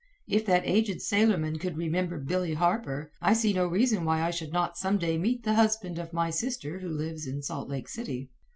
If 0.27 0.47
that 0.47 0.63
aged 0.65 0.99
sailorman 1.03 1.59
could 1.59 1.77
remember 1.77 2.17
Billy 2.17 2.55
Harper, 2.55 3.11
I 3.21 3.33
see 3.33 3.53
no 3.53 3.67
reason 3.67 4.03
why 4.03 4.23
I 4.23 4.31
should 4.31 4.51
not 4.51 4.75
some 4.75 4.97
day 4.97 5.15
meet 5.15 5.43
the 5.43 5.53
husband 5.53 5.99
of 5.99 6.11
my 6.11 6.31
sister 6.31 6.79
who 6.79 6.89
lives 6.89 7.27
in 7.27 7.43
Salt 7.43 7.69
Lake 7.69 7.87
City. 7.87 8.31